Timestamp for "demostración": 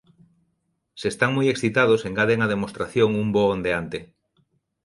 2.53-3.09